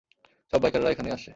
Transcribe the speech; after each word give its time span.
সব 0.53 0.59
বাইকাররা 0.63 0.89
এখানেই 0.91 1.13
আসছে! 1.13 1.29